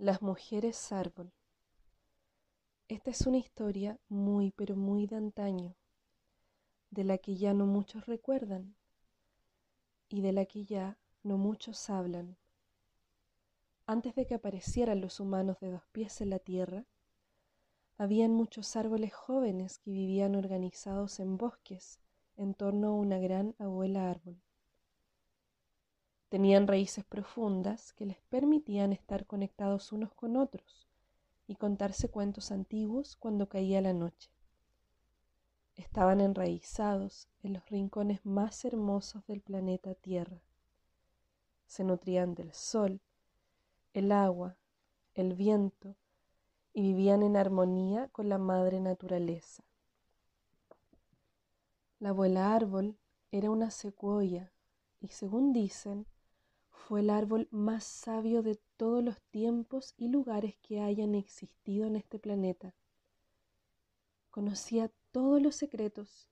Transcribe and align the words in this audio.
Las 0.00 0.22
mujeres 0.22 0.92
árbol. 0.92 1.32
Esta 2.86 3.10
es 3.10 3.26
una 3.26 3.38
historia 3.38 3.98
muy, 4.08 4.52
pero 4.52 4.76
muy 4.76 5.08
de 5.08 5.16
antaño, 5.16 5.74
de 6.92 7.02
la 7.02 7.18
que 7.18 7.34
ya 7.34 7.52
no 7.52 7.66
muchos 7.66 8.06
recuerdan 8.06 8.76
y 10.08 10.20
de 10.20 10.32
la 10.32 10.44
que 10.44 10.64
ya 10.64 11.00
no 11.24 11.36
muchos 11.36 11.90
hablan. 11.90 12.36
Antes 13.88 14.14
de 14.14 14.24
que 14.24 14.36
aparecieran 14.36 15.00
los 15.00 15.18
humanos 15.18 15.58
de 15.58 15.72
dos 15.72 15.84
pies 15.90 16.20
en 16.20 16.30
la 16.30 16.38
tierra, 16.38 16.84
habían 17.96 18.30
muchos 18.30 18.76
árboles 18.76 19.12
jóvenes 19.12 19.80
que 19.80 19.90
vivían 19.90 20.36
organizados 20.36 21.18
en 21.18 21.36
bosques 21.36 21.98
en 22.36 22.54
torno 22.54 22.86
a 22.86 22.92
una 22.94 23.18
gran 23.18 23.56
abuela 23.58 24.08
árbol. 24.08 24.40
Tenían 26.28 26.66
raíces 26.66 27.04
profundas 27.04 27.94
que 27.94 28.04
les 28.04 28.20
permitían 28.28 28.92
estar 28.92 29.26
conectados 29.26 29.92
unos 29.92 30.12
con 30.12 30.36
otros 30.36 30.86
y 31.46 31.56
contarse 31.56 32.10
cuentos 32.10 32.52
antiguos 32.52 33.16
cuando 33.16 33.48
caía 33.48 33.80
la 33.80 33.94
noche. 33.94 34.30
Estaban 35.76 36.20
enraizados 36.20 37.28
en 37.42 37.54
los 37.54 37.70
rincones 37.70 38.26
más 38.26 38.64
hermosos 38.66 39.26
del 39.26 39.40
planeta 39.40 39.94
Tierra. 39.94 40.42
Se 41.66 41.82
nutrían 41.82 42.34
del 42.34 42.52
sol, 42.52 43.00
el 43.94 44.12
agua, 44.12 44.58
el 45.14 45.34
viento 45.34 45.96
y 46.74 46.82
vivían 46.82 47.22
en 47.22 47.36
armonía 47.36 48.08
con 48.08 48.28
la 48.28 48.36
madre 48.38 48.80
naturaleza. 48.80 49.64
La 52.00 52.10
abuela 52.10 52.54
árbol 52.54 52.98
era 53.32 53.50
una 53.50 53.70
secuoya 53.70 54.52
y 55.00 55.08
según 55.08 55.52
dicen, 55.52 56.06
fue 56.78 57.00
el 57.00 57.10
árbol 57.10 57.48
más 57.50 57.84
sabio 57.84 58.42
de 58.42 58.58
todos 58.76 59.04
los 59.04 59.20
tiempos 59.30 59.94
y 59.96 60.08
lugares 60.08 60.56
que 60.62 60.80
hayan 60.80 61.14
existido 61.14 61.86
en 61.86 61.96
este 61.96 62.18
planeta. 62.18 62.74
Conocía 64.30 64.90
todos 65.10 65.42
los 65.42 65.56
secretos 65.56 66.30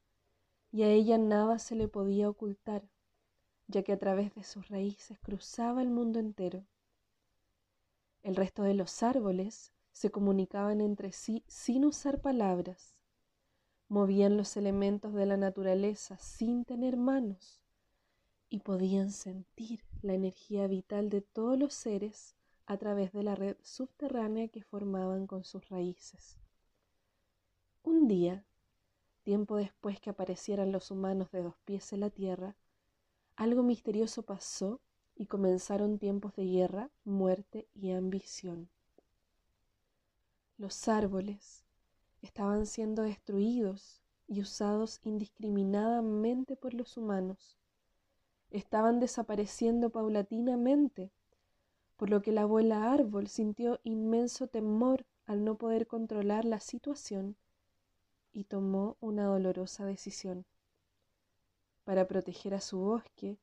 y 0.73 0.83
a 0.83 0.89
ella 0.89 1.19
nada 1.19 1.59
se 1.59 1.75
le 1.75 1.89
podía 1.89 2.29
ocultar, 2.29 2.89
ya 3.67 3.83
que 3.83 3.93
a 3.93 3.99
través 3.99 4.35
de 4.35 4.45
sus 4.45 4.69
raíces 4.69 5.19
cruzaba 5.21 5.83
el 5.83 5.91
mundo 5.91 6.19
entero. 6.19 6.65
El 8.23 8.37
resto 8.37 8.63
de 8.63 8.75
los 8.75 9.03
árboles 9.03 9.73
se 9.93 10.11
comunicaban 10.11 10.81
entre 10.81 11.13
sí 11.13 11.45
sin 11.47 11.85
usar 11.85 12.21
palabras, 12.21 12.97
movían 13.89 14.37
los 14.37 14.57
elementos 14.57 15.15
de 15.15 15.27
la 15.27 15.37
naturaleza 15.37 16.19
sin 16.19 16.65
tener 16.65 16.97
manos 16.97 17.63
y 18.49 18.61
podían 18.61 19.11
sentir 19.11 19.86
la 20.07 20.15
energía 20.15 20.67
vital 20.67 21.11
de 21.11 21.21
todos 21.21 21.59
los 21.59 21.75
seres 21.75 22.35
a 22.67 22.77
través 22.77 23.13
de 23.13 23.23
la 23.23 23.35
red 23.35 23.57
subterránea 23.63 24.49
que 24.49 24.63
formaban 24.63 25.27
con 25.27 25.45
sus 25.45 25.69
raíces. 25.69 26.37
Un 27.83 28.09
día, 28.09 28.45
tiempo 29.23 29.57
después 29.57 30.01
que 30.01 30.11
aparecieran 30.11 30.73
los 30.73 30.91
humanos 30.91 31.31
de 31.31 31.43
dos 31.43 31.57
pies 31.65 31.93
en 31.93 32.01
la 32.01 32.11
tierra, 32.11 32.57
algo 33.37 33.63
misterioso 33.63 34.23
pasó 34.23 34.81
y 35.15 35.27
comenzaron 35.27 35.99
tiempos 35.99 36.35
de 36.37 36.45
guerra, 36.45 36.91
muerte 37.05 37.69
y 37.75 37.93
ambición. 37.93 38.69
Los 40.59 40.89
árboles 40.89 41.65
estaban 42.23 42.67
siendo 42.67 43.03
destruidos 43.03 44.03
y 44.27 44.41
usados 44.41 45.01
indiscriminadamente 45.05 46.57
por 46.57 46.75
los 46.75 46.97
humanos 46.97 47.59
estaban 48.51 49.01
desapareciendo 49.01 49.91
paulatinamente, 49.91 51.11
por 51.97 52.11
lo 52.11 52.23
que 52.23 52.33
la 52.33 52.43
abuela 52.43 52.93
árbol 52.93 53.29
sintió 53.29 53.81
inmenso 53.83 54.47
temor 54.47 55.07
al 55.25 55.45
no 55.45 55.57
poder 55.57 55.87
controlar 55.87 56.45
la 56.45 56.61
situación 56.61 57.37
y 58.33 58.45
tomó 58.45 58.97
una 59.01 59.25
dolorosa 59.25 59.87
decisión. 59.87 60.45
Para 61.85 62.07
proteger 62.07 62.55
a 62.55 62.61
su 62.61 62.79
bosque, 62.79 63.39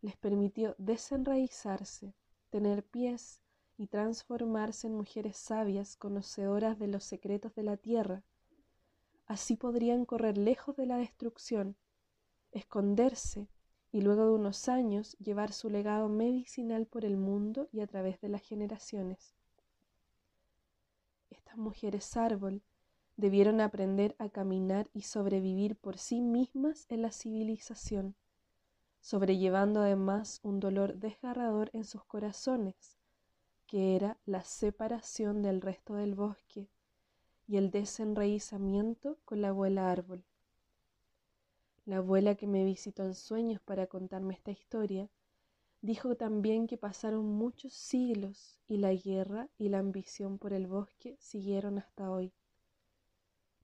les 0.00 0.16
permitió 0.16 0.74
desenraizarse, 0.78 2.14
tener 2.50 2.82
pies 2.84 3.40
y 3.78 3.86
transformarse 3.86 4.88
en 4.88 4.96
mujeres 4.96 5.36
sabias 5.36 5.96
conocedoras 5.96 6.78
de 6.78 6.88
los 6.88 7.04
secretos 7.04 7.54
de 7.54 7.62
la 7.62 7.76
tierra. 7.76 8.24
Así 9.26 9.56
podrían 9.56 10.04
correr 10.04 10.36
lejos 10.36 10.76
de 10.76 10.86
la 10.86 10.96
destrucción, 10.96 11.76
esconderse 12.50 13.48
y 13.92 14.00
luego 14.00 14.24
de 14.24 14.32
unos 14.32 14.68
años 14.68 15.16
llevar 15.18 15.52
su 15.52 15.68
legado 15.68 16.08
medicinal 16.08 16.86
por 16.86 17.04
el 17.04 17.18
mundo 17.18 17.68
y 17.72 17.80
a 17.80 17.86
través 17.86 18.20
de 18.22 18.30
las 18.30 18.42
generaciones. 18.42 19.34
Estas 21.30 21.58
mujeres 21.58 22.16
árbol 22.16 22.62
debieron 23.18 23.60
aprender 23.60 24.16
a 24.18 24.30
caminar 24.30 24.88
y 24.94 25.02
sobrevivir 25.02 25.76
por 25.76 25.98
sí 25.98 26.22
mismas 26.22 26.86
en 26.88 27.02
la 27.02 27.12
civilización, 27.12 28.16
sobrellevando 29.02 29.82
además 29.82 30.40
un 30.42 30.58
dolor 30.58 30.96
desgarrador 30.96 31.68
en 31.74 31.84
sus 31.84 32.02
corazones, 32.04 32.96
que 33.66 33.94
era 33.94 34.16
la 34.24 34.42
separación 34.42 35.42
del 35.42 35.60
resto 35.60 35.94
del 35.94 36.14
bosque 36.14 36.68
y 37.46 37.58
el 37.58 37.70
desenraizamiento 37.70 39.18
con 39.26 39.42
la 39.42 39.48
abuela 39.48 39.90
árbol. 39.90 40.24
La 41.84 41.96
abuela 41.96 42.36
que 42.36 42.46
me 42.46 42.64
visitó 42.64 43.02
en 43.02 43.16
sueños 43.16 43.60
para 43.60 43.88
contarme 43.88 44.34
esta 44.34 44.52
historia, 44.52 45.10
dijo 45.80 46.16
también 46.16 46.68
que 46.68 46.78
pasaron 46.78 47.26
muchos 47.26 47.72
siglos 47.72 48.60
y 48.68 48.76
la 48.76 48.94
guerra 48.94 49.48
y 49.58 49.68
la 49.68 49.80
ambición 49.80 50.38
por 50.38 50.52
el 50.52 50.68
bosque 50.68 51.16
siguieron 51.18 51.78
hasta 51.78 52.08
hoy. 52.08 52.32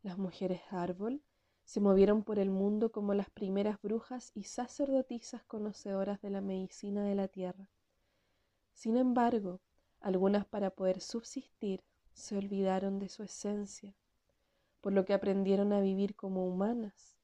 Las 0.02 0.18
mujeres 0.18 0.62
árbol 0.70 1.22
se 1.64 1.78
movieron 1.78 2.24
por 2.24 2.40
el 2.40 2.50
mundo 2.50 2.90
como 2.90 3.14
las 3.14 3.30
primeras 3.30 3.80
brujas 3.80 4.32
y 4.34 4.44
sacerdotisas 4.44 5.44
conocedoras 5.44 6.20
de 6.20 6.30
la 6.30 6.40
medicina 6.40 7.04
de 7.04 7.14
la 7.14 7.28
tierra. 7.28 7.70
Sin 8.72 8.96
embargo, 8.96 9.60
algunas 10.00 10.44
para 10.44 10.70
poder 10.70 11.00
subsistir 11.00 11.84
se 12.14 12.36
olvidaron 12.36 12.98
de 12.98 13.08
su 13.10 13.22
esencia, 13.22 13.94
por 14.80 14.92
lo 14.92 15.04
que 15.04 15.14
aprendieron 15.14 15.72
a 15.72 15.80
vivir 15.80 16.16
como 16.16 16.44
humanas 16.44 17.17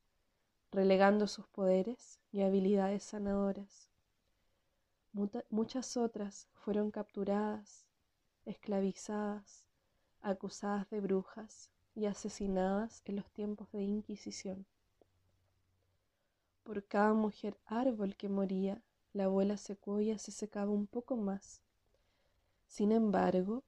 relegando 0.74 1.28
sus 1.28 1.46
poderes 1.46 2.18
y 2.32 2.42
habilidades 2.42 3.04
sanadoras. 3.04 3.88
Muchas 5.48 5.96
otras 5.96 6.48
fueron 6.52 6.90
capturadas, 6.90 7.86
esclavizadas, 8.44 9.64
acusadas 10.20 10.90
de 10.90 11.00
brujas 11.00 11.70
y 11.94 12.06
asesinadas 12.06 13.02
en 13.04 13.16
los 13.16 13.30
tiempos 13.30 13.70
de 13.70 13.84
Inquisición. 13.84 14.66
Por 16.64 16.84
cada 16.84 17.14
mujer 17.14 17.56
árbol 17.66 18.16
que 18.16 18.28
moría, 18.28 18.82
la 19.12 19.24
abuela 19.26 19.56
secuoya 19.56 20.18
se 20.18 20.32
secaba 20.32 20.72
un 20.72 20.88
poco 20.88 21.16
más. 21.16 21.62
Sin 22.66 22.90
embargo, 22.90 23.62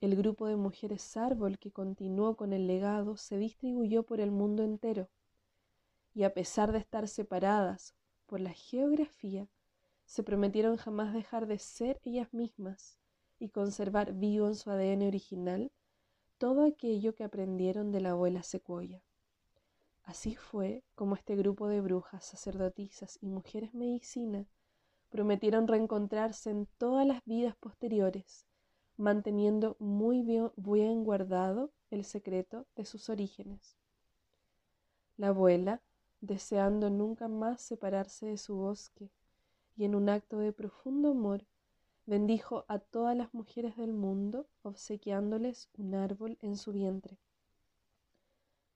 el 0.00 0.14
grupo 0.14 0.46
de 0.46 0.54
mujeres 0.54 1.16
árbol 1.16 1.58
que 1.58 1.72
continuó 1.72 2.36
con 2.36 2.52
el 2.52 2.68
legado 2.68 3.16
se 3.16 3.38
distribuyó 3.38 4.04
por 4.04 4.20
el 4.20 4.30
mundo 4.30 4.62
entero 4.62 5.08
y 6.14 6.22
a 6.22 6.32
pesar 6.32 6.72
de 6.72 6.78
estar 6.78 7.08
separadas 7.08 7.94
por 8.26 8.40
la 8.40 8.52
geografía, 8.52 9.48
se 10.06 10.22
prometieron 10.22 10.76
jamás 10.76 11.12
dejar 11.12 11.46
de 11.46 11.58
ser 11.58 12.00
ellas 12.04 12.32
mismas 12.32 12.98
y 13.38 13.48
conservar 13.48 14.12
vivo 14.12 14.46
en 14.46 14.54
su 14.54 14.70
ADN 14.70 15.06
original 15.06 15.72
todo 16.38 16.64
aquello 16.64 17.14
que 17.14 17.24
aprendieron 17.24 17.90
de 17.90 18.00
la 18.00 18.10
abuela 18.10 18.42
secuoya. 18.42 19.02
Así 20.04 20.36
fue 20.36 20.84
como 20.94 21.14
este 21.14 21.34
grupo 21.34 21.68
de 21.68 21.80
brujas, 21.80 22.24
sacerdotisas 22.24 23.18
y 23.22 23.26
mujeres 23.26 23.72
medicina 23.74 24.46
prometieron 25.14 25.68
reencontrarse 25.68 26.50
en 26.50 26.66
todas 26.76 27.06
las 27.06 27.24
vidas 27.24 27.54
posteriores, 27.54 28.48
manteniendo 28.96 29.76
muy 29.78 30.22
bien, 30.22 30.50
bien 30.56 31.04
guardado 31.04 31.70
el 31.90 32.04
secreto 32.04 32.66
de 32.74 32.84
sus 32.84 33.08
orígenes. 33.08 33.76
La 35.16 35.28
abuela 35.28 35.80
deseando 36.26 36.90
nunca 36.90 37.28
más 37.28 37.60
separarse 37.60 38.26
de 38.26 38.38
su 38.38 38.56
bosque, 38.56 39.10
y 39.76 39.84
en 39.84 39.94
un 39.94 40.08
acto 40.08 40.38
de 40.38 40.52
profundo 40.52 41.10
amor 41.10 41.46
bendijo 42.06 42.64
a 42.68 42.78
todas 42.78 43.16
las 43.16 43.32
mujeres 43.34 43.76
del 43.76 43.92
mundo, 43.92 44.46
obsequiándoles 44.62 45.68
un 45.76 45.94
árbol 45.94 46.38
en 46.40 46.56
su 46.56 46.72
vientre. 46.72 47.18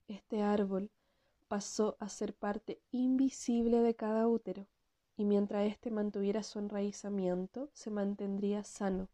Este 0.08 0.42
árbol 0.42 0.90
pasó 1.46 1.96
a 2.00 2.08
ser 2.08 2.34
parte 2.34 2.80
invisible 2.90 3.80
de 3.80 3.94
cada 3.94 4.26
útero, 4.28 4.66
y 5.16 5.24
mientras 5.24 5.66
éste 5.66 5.90
mantuviera 5.90 6.42
su 6.42 6.58
enraizamiento, 6.58 7.70
se 7.72 7.90
mantendría 7.90 8.64
sano. 8.64 9.08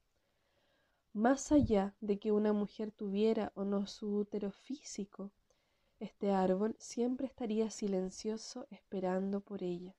Más 1.12 1.52
allá 1.52 1.94
de 2.00 2.18
que 2.18 2.32
una 2.32 2.52
mujer 2.52 2.90
tuviera 2.90 3.52
o 3.54 3.64
no 3.64 3.86
su 3.86 4.16
útero 4.16 4.50
físico, 4.50 5.30
este 6.04 6.32
árbol 6.32 6.76
siempre 6.78 7.26
estaría 7.26 7.70
silencioso 7.70 8.66
esperando 8.70 9.40
por 9.40 9.62
ella. 9.62 9.96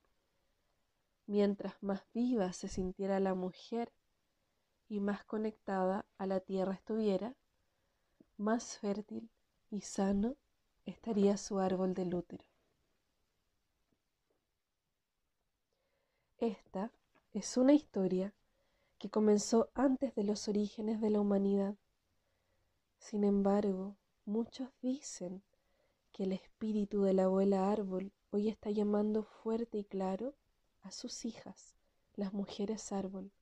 Mientras 1.25 1.81
más 1.81 2.03
viva 2.13 2.53
se 2.53 2.67
sintiera 2.67 3.19
la 3.19 3.33
mujer 3.33 3.91
y 4.87 4.99
más 4.99 5.25
conectada 5.25 6.05
a 6.19 6.27
la 6.27 6.39
tierra 6.39 6.73
estuviera, 6.73 7.35
más 8.37 8.77
fértil 8.77 9.31
y 9.71 9.81
sano 9.81 10.35
estaría 10.85 11.37
su 11.37 11.57
árbol 11.57 11.95
del 11.95 12.13
útero. 12.13 12.45
Esta 16.37 16.91
es 17.33 17.57
una 17.57 17.73
historia 17.73 18.35
que 18.99 19.09
comenzó 19.09 19.71
antes 19.73 20.13
de 20.13 20.23
los 20.23 20.47
orígenes 20.47 21.01
de 21.01 21.09
la 21.09 21.19
humanidad. 21.19 21.75
Sin 22.99 23.23
embargo, 23.23 23.95
muchos 24.25 24.69
dicen 24.81 25.41
que 26.15 26.23
el 26.23 26.31
espíritu 26.31 27.01
de 27.01 27.11
la 27.11 27.25
abuela 27.25 27.69
árbol 27.69 28.13
hoy 28.31 28.47
está 28.47 28.71
llamando 28.71 29.23
fuerte 29.23 29.79
y 29.79 29.83
claro 29.83 30.33
a 30.81 30.91
sus 30.91 31.25
hijas, 31.25 31.75
las 32.15 32.31
mujeres 32.31 32.93
árbol. 32.93 33.33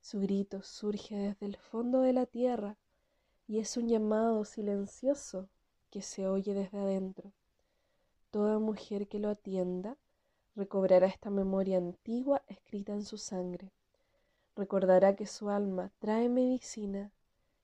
Su 0.00 0.20
grito 0.20 0.62
surge 0.62 1.14
desde 1.14 1.44
el 1.44 1.58
fondo 1.58 2.00
de 2.00 2.14
la 2.14 2.24
tierra 2.24 2.78
y 3.46 3.58
es 3.58 3.76
un 3.76 3.86
llamado 3.86 4.46
silencioso 4.46 5.50
que 5.90 6.00
se 6.00 6.26
oye 6.26 6.54
desde 6.54 6.78
adentro. 6.78 7.34
Toda 8.30 8.58
mujer 8.58 9.06
que 9.06 9.18
lo 9.18 9.28
atienda 9.28 9.98
recobrará 10.56 11.06
esta 11.06 11.28
memoria 11.28 11.76
antigua 11.76 12.40
escrita 12.46 12.94
en 12.94 13.04
su 13.04 13.18
sangre. 13.18 13.72
Recordará 14.56 15.16
que 15.16 15.26
su 15.26 15.50
alma 15.50 15.92
trae 15.98 16.30
medicina, 16.30 17.12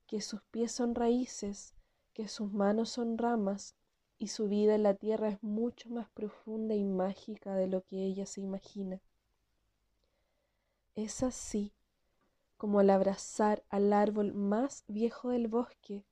que 0.06 0.20
sus 0.20 0.42
pies 0.42 0.72
son 0.72 0.94
raíces, 0.94 1.74
que 2.12 2.28
sus 2.28 2.52
manos 2.52 2.90
son 2.90 3.16
ramas 3.16 3.76
y 4.20 4.28
su 4.28 4.48
vida 4.48 4.74
en 4.74 4.82
la 4.82 4.94
tierra 4.94 5.30
es 5.30 5.42
mucho 5.42 5.88
más 5.88 6.06
profunda 6.10 6.74
y 6.74 6.84
mágica 6.84 7.54
de 7.54 7.66
lo 7.66 7.82
que 7.86 8.04
ella 8.04 8.26
se 8.26 8.42
imagina. 8.42 9.00
Es 10.94 11.22
así 11.22 11.72
como 12.58 12.80
al 12.80 12.90
abrazar 12.90 13.64
al 13.70 13.94
árbol 13.94 14.34
más 14.34 14.84
viejo 14.88 15.30
del 15.30 15.48
bosque 15.48 16.04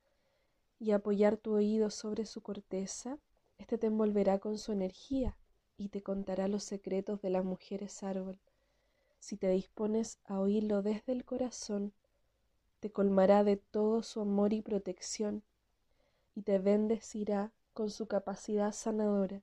y 0.81 0.93
apoyar 0.93 1.37
tu 1.37 1.52
oído 1.52 1.90
sobre 1.90 2.25
su 2.25 2.40
corteza, 2.40 3.19
éste 3.58 3.76
te 3.76 3.88
envolverá 3.88 4.38
con 4.38 4.56
su 4.56 4.72
energía 4.72 5.37
y 5.76 5.90
te 5.90 6.02
contará 6.02 6.49
los 6.49 6.64
secretos 6.64 7.20
de 7.20 7.28
las 7.28 7.44
mujeres 7.44 8.02
árbol. 8.02 8.38
Si 9.19 9.37
te 9.37 9.50
dispones 9.50 10.19
a 10.25 10.40
oírlo 10.40 10.81
desde 10.81 11.12
el 11.12 11.26
corazón, 11.26 11.93
te 12.81 12.90
colmará 12.90 13.44
de 13.44 13.58
todo 13.58 14.02
su 14.02 14.22
amor 14.22 14.55
y 14.55 14.62
protección 14.62 15.43
y 16.34 16.40
te 16.40 16.58
bendecirá 16.58 17.52
con 17.78 17.90
su 17.90 18.08
capacidad 18.08 18.72
sanadora. 18.72 19.40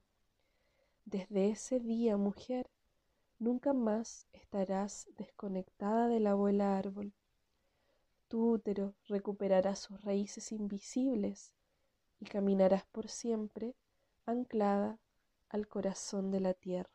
Desde 1.05 1.51
ese 1.51 1.79
día, 1.79 2.17
mujer, 2.17 2.69
nunca 3.39 3.71
más 3.71 4.27
estarás 4.33 5.07
desconectada 5.15 6.09
de 6.09 6.19
la 6.19 6.31
abuela 6.31 6.77
árbol. 6.77 7.13
Tu 8.27 8.55
útero 8.55 8.93
recuperará 9.07 9.77
sus 9.77 10.01
raíces 10.01 10.51
invisibles 10.51 11.53
y 12.19 12.25
caminarás 12.25 12.83
por 12.87 13.07
siempre 13.07 13.73
anclada 14.25 14.99
al 15.47 15.69
corazón 15.69 16.29
de 16.29 16.41
la 16.41 16.53
tierra. 16.53 16.94